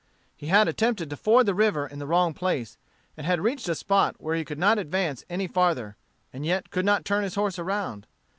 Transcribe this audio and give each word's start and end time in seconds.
He 0.35 0.47
had 0.47 0.67
attempted 0.67 1.11
to 1.11 1.15
ford 1.15 1.45
the 1.45 1.53
river 1.53 1.85
in 1.85 1.99
the 1.99 2.07
wrong 2.07 2.33
place, 2.33 2.79
and 3.15 3.23
had 3.23 3.39
reached 3.39 3.69
a 3.69 3.75
spot 3.75 4.15
where 4.17 4.35
he 4.35 4.43
could 4.43 4.57
not 4.57 4.79
advance 4.79 5.23
any 5.29 5.45
farther, 5.45 5.95
and 6.33 6.43
yet 6.43 6.71
could 6.71 6.85
not 6.85 7.05
turn 7.05 7.21
his 7.21 7.35
horse 7.35 7.59
round. 7.59 8.07